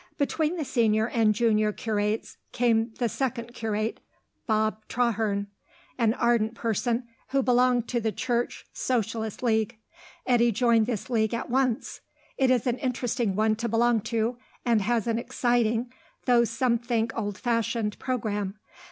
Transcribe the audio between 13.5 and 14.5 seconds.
to belong to,